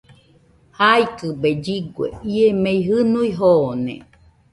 [0.77, 3.93] Jaikɨbe lligue, ie mei jɨnui joone.